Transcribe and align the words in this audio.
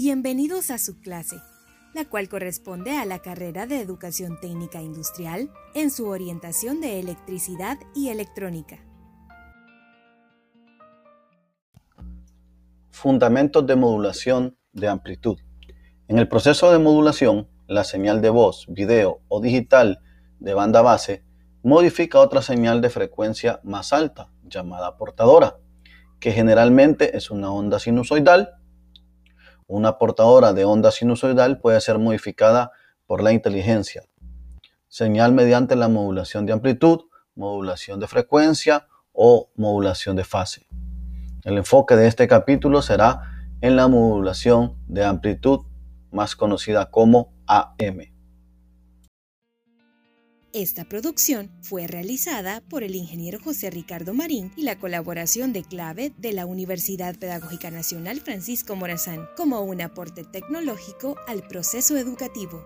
Bienvenidos 0.00 0.70
a 0.70 0.78
su 0.78 1.00
clase, 1.00 1.42
la 1.92 2.04
cual 2.04 2.28
corresponde 2.28 2.96
a 2.96 3.04
la 3.04 3.18
carrera 3.18 3.66
de 3.66 3.80
Educación 3.80 4.38
Técnica 4.40 4.80
Industrial 4.80 5.50
en 5.74 5.90
su 5.90 6.06
orientación 6.06 6.80
de 6.80 7.00
electricidad 7.00 7.78
y 7.96 8.10
electrónica. 8.10 8.78
Fundamentos 12.92 13.66
de 13.66 13.74
modulación 13.74 14.56
de 14.72 14.86
amplitud. 14.86 15.36
En 16.06 16.20
el 16.20 16.28
proceso 16.28 16.70
de 16.70 16.78
modulación, 16.78 17.48
la 17.66 17.82
señal 17.82 18.22
de 18.22 18.30
voz, 18.30 18.66
video 18.68 19.22
o 19.26 19.40
digital 19.40 19.98
de 20.38 20.54
banda 20.54 20.80
base 20.80 21.24
modifica 21.64 22.20
otra 22.20 22.40
señal 22.40 22.80
de 22.80 22.90
frecuencia 22.90 23.58
más 23.64 23.92
alta, 23.92 24.30
llamada 24.44 24.96
portadora, 24.96 25.56
que 26.20 26.30
generalmente 26.30 27.16
es 27.16 27.32
una 27.32 27.50
onda 27.50 27.80
sinusoidal 27.80 28.57
una 29.68 29.98
portadora 29.98 30.52
de 30.52 30.64
onda 30.64 30.90
sinusoidal 30.90 31.60
puede 31.60 31.80
ser 31.80 31.98
modificada 31.98 32.72
por 33.06 33.22
la 33.22 33.32
inteligencia. 33.32 34.02
Señal 34.88 35.32
mediante 35.32 35.76
la 35.76 35.88
modulación 35.88 36.46
de 36.46 36.54
amplitud, 36.54 37.02
modulación 37.36 38.00
de 38.00 38.08
frecuencia 38.08 38.88
o 39.12 39.50
modulación 39.54 40.16
de 40.16 40.24
fase. 40.24 40.66
El 41.44 41.58
enfoque 41.58 41.94
de 41.94 42.08
este 42.08 42.26
capítulo 42.26 42.82
será 42.82 43.22
en 43.60 43.76
la 43.76 43.88
modulación 43.88 44.76
de 44.86 45.04
amplitud, 45.04 45.60
más 46.10 46.34
conocida 46.34 46.90
como 46.90 47.32
AM. 47.46 48.17
Esta 50.54 50.86
producción 50.86 51.50
fue 51.60 51.86
realizada 51.86 52.62
por 52.70 52.82
el 52.82 52.94
ingeniero 52.94 53.38
José 53.38 53.68
Ricardo 53.68 54.14
Marín 54.14 54.50
y 54.56 54.62
la 54.62 54.78
colaboración 54.78 55.52
de 55.52 55.62
clave 55.62 56.14
de 56.16 56.32
la 56.32 56.46
Universidad 56.46 57.16
Pedagógica 57.16 57.70
Nacional 57.70 58.22
Francisco 58.22 58.74
Morazán 58.74 59.28
como 59.36 59.60
un 59.60 59.82
aporte 59.82 60.24
tecnológico 60.24 61.16
al 61.26 61.46
proceso 61.46 61.98
educativo. 61.98 62.64